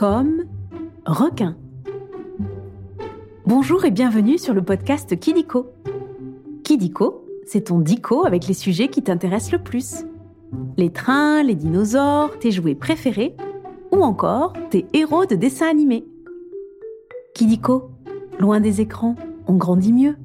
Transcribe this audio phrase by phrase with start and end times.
[0.00, 0.46] comme
[1.04, 1.58] requin.
[3.44, 5.66] Bonjour et bienvenue sur le podcast Kidiko.
[6.64, 10.06] Kidiko, c'est ton dico avec les sujets qui t'intéressent le plus.
[10.78, 13.36] Les trains, les dinosaures, tes jouets préférés
[13.92, 16.06] ou encore tes héros de dessins animés.
[17.34, 17.90] Kidiko,
[18.38, 19.16] loin des écrans,
[19.48, 20.16] on grandit mieux.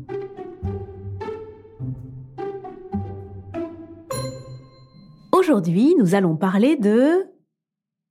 [5.34, 7.26] Aujourd'hui, nous allons parler de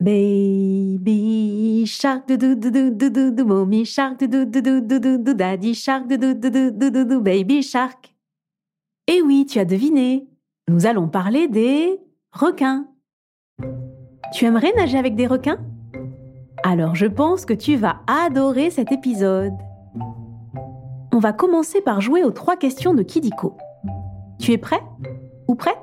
[0.00, 4.80] Baby shark do do do do mommy shark do do
[5.18, 8.12] do daddy shark do do do do do do do baby shark.
[9.06, 10.26] Eh oui, tu as deviné.
[10.68, 12.00] Nous allons parler des
[12.32, 12.86] requins.
[14.32, 15.60] Tu aimerais nager avec des requins
[16.64, 19.52] Alors je pense que tu vas adorer cet épisode.
[21.12, 23.56] On va commencer par jouer aux trois questions de Kidiko.
[24.40, 24.82] Tu es prêt
[25.46, 25.78] Ou prête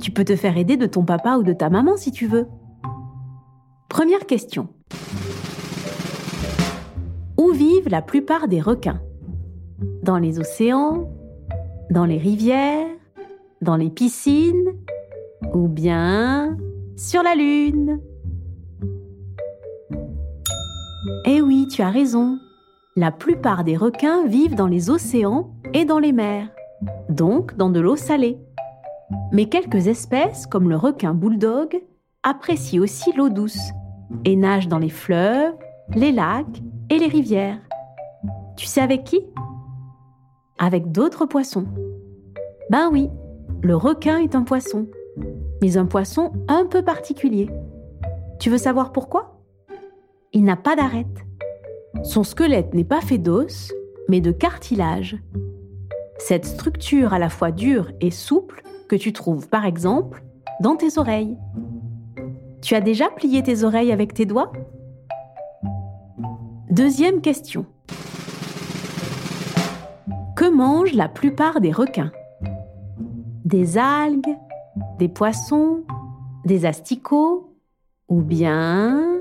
[0.00, 2.48] Tu peux te faire aider de ton papa ou de ta maman si tu veux.
[3.92, 4.68] Première question.
[7.36, 9.02] Où vivent la plupart des requins?
[10.02, 11.10] Dans les océans
[11.90, 12.88] Dans les rivières
[13.60, 14.72] Dans les piscines
[15.52, 16.56] Ou bien
[16.96, 18.00] sur la Lune?
[21.26, 22.38] Eh oui, tu as raison.
[22.96, 26.48] La plupart des requins vivent dans les océans et dans les mers,
[27.10, 28.38] donc dans de l'eau salée.
[29.32, 31.82] Mais quelques espèces, comme le requin bulldog,
[32.22, 33.72] apprécient aussi l'eau douce
[34.24, 35.54] et nage dans les fleuves,
[35.94, 37.60] les lacs et les rivières.
[38.56, 39.20] Tu sais avec qui?
[40.58, 41.66] Avec d'autres poissons.
[42.70, 43.10] Ben oui,
[43.62, 44.86] le requin est un poisson,
[45.60, 47.50] mais un poisson un peu particulier.
[48.38, 49.40] Tu veux savoir pourquoi?
[50.32, 51.24] Il n'a pas d'arête.
[52.02, 53.72] Son squelette n'est pas fait d'os,
[54.08, 55.16] mais de cartilage.
[56.18, 60.24] Cette structure à la fois dure et souple que tu trouves par exemple
[60.60, 61.36] dans tes oreilles.
[62.62, 64.52] Tu as déjà plié tes oreilles avec tes doigts?
[66.70, 67.66] Deuxième question.
[70.36, 72.12] Que mangent la plupart des requins?
[73.44, 74.38] Des algues
[74.98, 75.82] Des poissons
[76.44, 77.52] Des asticots
[78.08, 79.18] Ou bien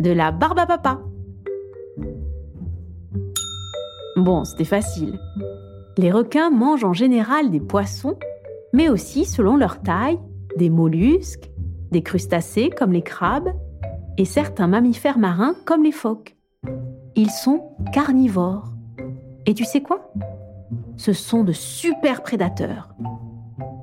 [0.00, 1.00] de la barbe à papa?
[4.16, 5.18] Bon, c'était facile.
[5.96, 8.18] Les requins mangent en général des poissons,
[8.72, 10.18] mais aussi, selon leur taille,
[10.56, 11.50] des mollusques,
[11.90, 13.52] des crustacés comme les crabes
[14.16, 16.36] et certains mammifères marins comme les phoques.
[17.16, 18.72] Ils sont carnivores.
[19.46, 20.12] Et tu sais quoi?
[20.96, 22.90] Ce sont de super prédateurs.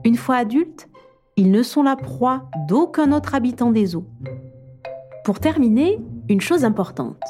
[0.04, 0.88] Une fois adultes,
[1.36, 4.08] ils ne sont la proie d'aucun autre habitant des eaux.
[5.24, 7.22] Pour terminer, une chose importante.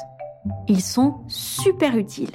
[0.68, 2.34] Ils sont super utiles.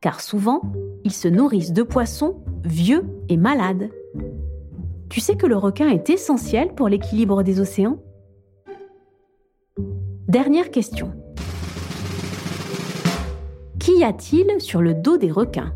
[0.00, 0.60] Car souvent,
[1.04, 3.90] ils se nourrissent de poissons vieux et malades.
[5.14, 7.98] Tu sais que le requin est essentiel pour l'équilibre des océans?
[10.26, 11.12] Dernière question.
[13.78, 15.72] Qu'y a-t-il sur le dos des requins?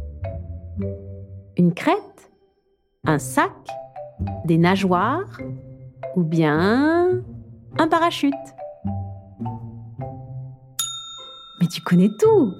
[1.56, 2.32] Une crête?
[3.04, 3.52] Un sac?
[4.44, 5.38] Des nageoires?
[6.16, 7.22] Ou bien
[7.78, 8.34] un parachute?
[11.60, 12.50] Mais tu connais tout!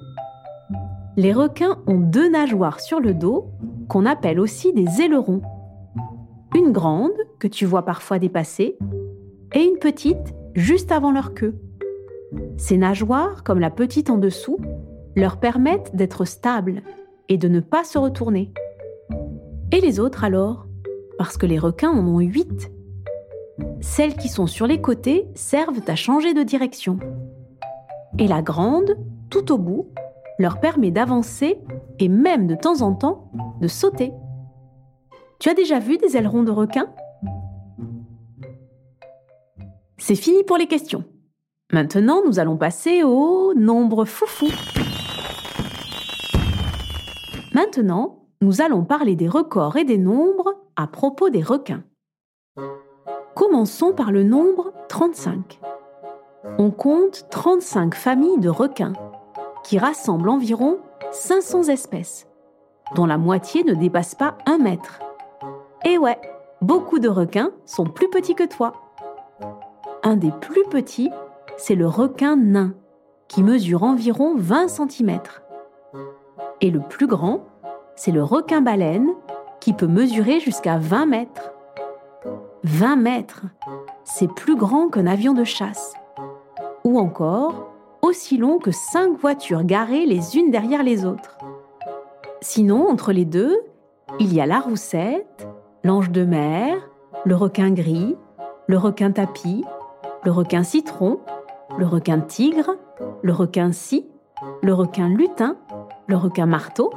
[1.17, 3.51] Les requins ont deux nageoires sur le dos
[3.89, 5.41] qu'on appelle aussi des ailerons
[6.55, 8.77] une grande que tu vois parfois dépasser
[9.53, 11.55] et une petite juste avant leur queue.
[12.57, 14.57] Ces nageoires, comme la petite en dessous,
[15.15, 16.81] leur permettent d'être stables
[17.27, 18.51] et de ne pas se retourner.
[19.71, 20.67] Et les autres alors?
[21.17, 22.71] Parce que les requins en ont huit.
[23.81, 26.97] Celles qui sont sur les côtés servent à changer de direction.
[28.17, 28.97] Et la grande,
[29.29, 29.89] tout au bout,
[30.39, 31.59] leur permet d'avancer
[31.99, 33.29] et même de temps en temps
[33.61, 34.11] de sauter.
[35.39, 36.89] Tu as déjà vu des ailerons de requin
[39.97, 41.05] C'est fini pour les questions.
[41.71, 44.47] Maintenant, nous allons passer au nombre foufou.
[47.53, 51.83] Maintenant, nous allons parler des records et des nombres à propos des requins.
[53.33, 55.61] Commençons par le nombre 35.
[56.57, 58.93] On compte 35 familles de requins
[59.63, 60.79] qui rassemblent environ
[61.11, 62.27] 500 espèces,
[62.95, 64.99] dont la moitié ne dépasse pas un mètre.
[65.85, 66.19] Et ouais,
[66.61, 68.73] beaucoup de requins sont plus petits que toi.
[70.03, 71.11] Un des plus petits,
[71.57, 72.73] c'est le requin nain,
[73.27, 75.19] qui mesure environ 20 cm.
[76.61, 77.45] Et le plus grand,
[77.95, 79.09] c'est le requin baleine,
[79.59, 81.53] qui peut mesurer jusqu'à 20 mètres.
[82.63, 83.43] 20 mètres,
[84.03, 85.93] c'est plus grand qu'un avion de chasse.
[86.83, 87.69] Ou encore,
[88.01, 91.37] aussi long que 5 voitures garées les unes derrière les autres.
[92.41, 93.59] Sinon, entre les deux,
[94.19, 95.47] il y a la roussette,
[95.83, 96.77] l'ange de mer,
[97.25, 98.15] le requin gris,
[98.67, 99.63] le requin tapis,
[100.23, 101.19] le requin citron
[101.77, 102.75] le requin tigre,
[103.21, 104.05] le requin scie,
[104.61, 105.55] le requin lutin,
[106.07, 106.91] le requin marteau,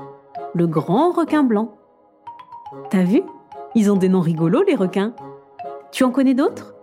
[0.55, 1.77] le grand requin blanc.
[2.91, 3.23] T'as vu?
[3.75, 5.15] Ils ont des noms rigolos, les requins.
[5.91, 6.75] Tu en connais d'autres?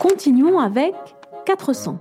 [0.00, 0.94] Continuons avec
[1.46, 1.98] 400.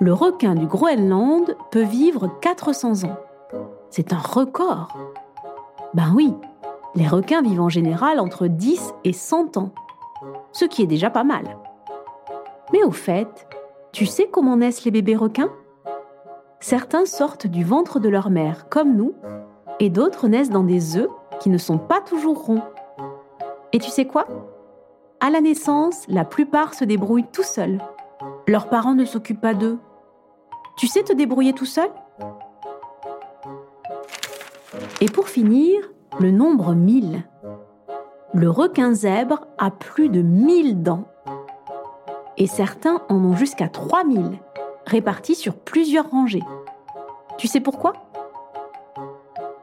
[0.00, 3.16] Le requin du Groenland peut vivre 400 ans.
[3.90, 4.88] C'est un record.
[5.96, 6.34] Ben oui,
[6.94, 9.70] les requins vivent en général entre 10 et 100 ans,
[10.52, 11.56] ce qui est déjà pas mal.
[12.70, 13.48] Mais au fait,
[13.92, 15.48] tu sais comment naissent les bébés requins?
[16.60, 19.14] Certains sortent du ventre de leur mère, comme nous,
[19.80, 21.08] et d'autres naissent dans des œufs
[21.40, 22.62] qui ne sont pas toujours ronds.
[23.72, 24.26] Et tu sais quoi?
[25.20, 27.80] À la naissance, la plupart se débrouillent tout seuls.
[28.46, 29.78] Leurs parents ne s'occupent pas d'eux.
[30.76, 31.88] Tu sais te débrouiller tout seul?
[35.02, 35.78] Et pour finir,
[36.18, 37.22] le nombre 1000.
[38.32, 41.04] Le requin zèbre a plus de 1000 dents.
[42.38, 44.38] Et certains en ont jusqu'à 3000,
[44.86, 46.42] répartis sur plusieurs rangées.
[47.36, 47.92] Tu sais pourquoi?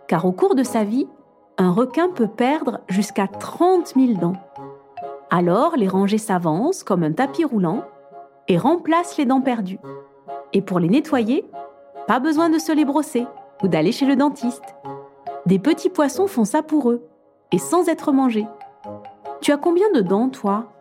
[0.07, 1.07] Car au cours de sa vie,
[1.57, 4.37] un requin peut perdre jusqu'à 30 000 dents.
[5.31, 7.83] Alors les rangées s'avancent comme un tapis roulant
[8.47, 9.79] et remplacent les dents perdues.
[10.53, 11.49] Et pour les nettoyer,
[12.07, 13.25] pas besoin de se les brosser
[13.63, 14.75] ou d'aller chez le dentiste.
[15.45, 17.03] Des petits poissons font ça pour eux,
[17.51, 18.47] et sans être mangés.
[19.41, 20.71] Tu as combien de dents, toi?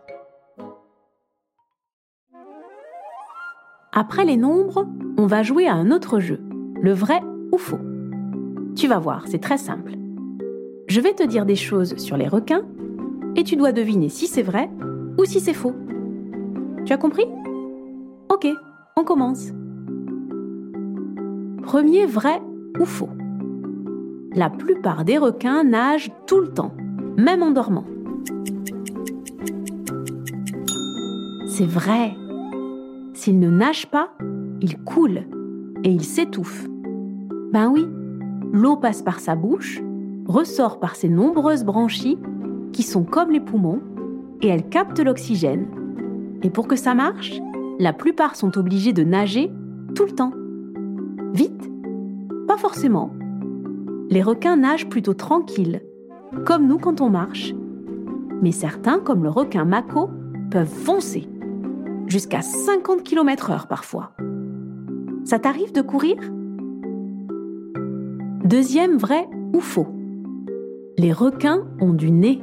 [3.91, 4.87] Après les nombres,
[5.17, 6.39] on va jouer à un autre jeu,
[6.81, 7.21] le vrai
[7.51, 7.79] ou faux.
[8.75, 9.91] Tu vas voir, c'est très simple.
[10.87, 12.65] Je vais te dire des choses sur les requins,
[13.35, 14.69] et tu dois deviner si c'est vrai
[15.19, 15.73] ou si c'est faux.
[16.85, 17.25] Tu as compris?
[18.29, 18.47] Ok,
[18.95, 19.49] on commence.
[21.63, 22.41] Premier vrai
[22.79, 23.09] ou faux?
[24.35, 26.73] La plupart des requins nagent tout le temps,
[27.17, 27.85] même en dormant.
[31.47, 32.15] C'est vrai.
[33.13, 34.09] S'ils ne nagent pas,
[34.61, 35.27] ils coulent
[35.83, 36.67] et ils s'étouffent.
[37.51, 37.85] Ben oui,
[38.51, 39.81] l'eau passe par sa bouche,
[40.25, 42.17] ressort par ses nombreuses branchies,
[42.71, 43.81] qui sont comme les poumons,
[44.41, 45.67] et elle capte l'oxygène.
[46.41, 47.39] Et pour que ça marche,
[47.79, 49.51] la plupart sont obligés de nager
[49.95, 50.33] tout le temps.
[51.33, 51.69] Vite?
[52.47, 53.11] Pas forcément
[54.13, 55.81] les requins nagent plutôt tranquilles,
[56.45, 57.55] comme nous quand on marche.
[58.43, 60.11] Mais certains, comme le requin mako,
[60.51, 61.27] peuvent foncer,
[62.05, 64.11] jusqu'à 50 km/h parfois.
[65.23, 66.17] Ça t'arrive de courir?
[68.45, 69.87] Deuxième vrai ou faux
[70.99, 72.39] Les requins ont du nez.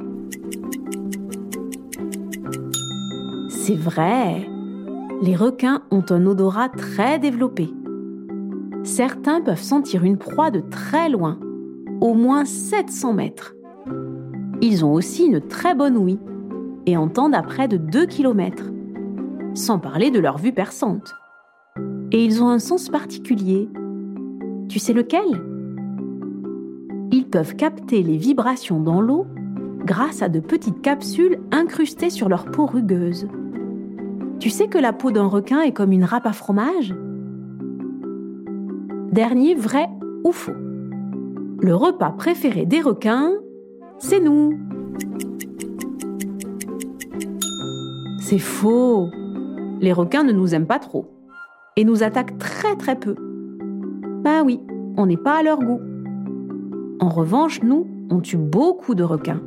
[3.49, 4.45] C'est vrai
[5.23, 7.73] Les requins ont un odorat très développé.
[8.83, 11.39] Certains peuvent sentir une proie de très loin
[12.01, 13.55] au moins 700 mètres.
[14.63, 16.19] Ils ont aussi une très bonne ouïe
[16.87, 18.71] et entendent à près de 2 km,
[19.55, 21.15] sans parler de leur vue perçante.
[22.13, 23.69] Et ils ont un sens particulier.
[24.69, 25.43] Tu sais lequel?
[27.13, 29.27] Ils peuvent capter les vibrations dans l'eau
[29.85, 33.27] grâce à de petites capsules incrustées sur leur peau rugueuse.
[34.39, 36.95] Tu sais que la peau d'un requin est comme une râpe à fromage?
[39.13, 39.89] Dernier vrai
[40.25, 40.70] ou faux
[41.63, 43.33] le repas préféré des requins,
[43.99, 44.59] c'est nous.
[48.21, 49.09] C'est faux.
[49.81, 51.07] Les requins ne nous aiment pas trop
[51.77, 53.15] et nous attaquent très très peu.
[54.23, 54.61] Ben oui,
[54.97, 55.81] on n'est pas à leur goût.
[57.01, 59.41] En revanche, nous, on tue beaucoup de requins.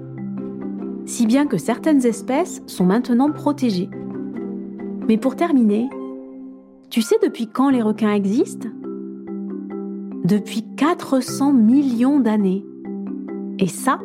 [1.06, 3.90] Si bien que certaines espèces sont maintenant protégées.
[5.08, 5.90] Mais pour terminer,
[6.90, 8.70] tu sais depuis quand les requins existent?
[10.24, 12.66] Depuis 400 millions d'années.
[13.60, 14.00] Et ça,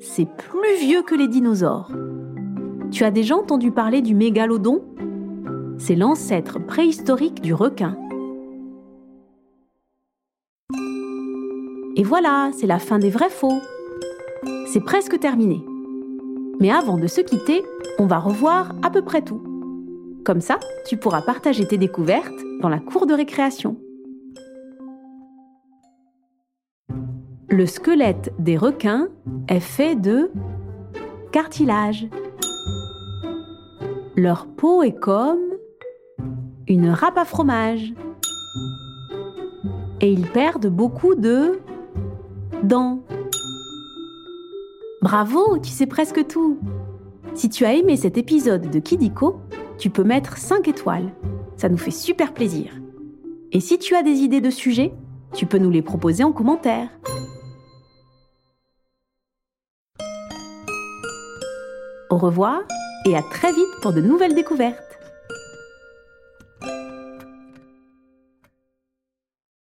[0.00, 1.92] c'est plus vieux que les dinosaures.
[2.90, 4.82] Tu as déjà entendu parler du mégalodon?
[5.78, 7.96] C'est l'ancêtre préhistorique du requin.
[11.96, 13.60] Et voilà, c'est la fin des vrais faux.
[14.66, 15.64] C'est presque terminé.
[16.58, 17.62] Mais avant de se quitter,
[17.98, 19.42] on va revoir à peu près tout.
[20.24, 23.76] Comme ça, tu pourras partager tes découvertes dans la cour de récréation.
[27.52, 29.08] Le squelette des requins
[29.48, 30.30] est fait de
[31.32, 32.06] cartilage.
[34.14, 35.40] Leur peau est comme
[36.68, 37.92] une râpe à fromage.
[40.00, 41.58] Et ils perdent beaucoup de
[42.62, 43.00] dents.
[45.02, 46.56] Bravo, tu sais presque tout.
[47.34, 49.40] Si tu as aimé cet épisode de Kidiko,
[49.76, 51.12] tu peux mettre 5 étoiles.
[51.56, 52.70] Ça nous fait super plaisir.
[53.50, 54.92] Et si tu as des idées de sujets,
[55.32, 56.88] tu peux nous les proposer en commentaire.
[62.10, 62.62] Au revoir
[63.06, 64.89] et à très vite pour de nouvelles découvertes.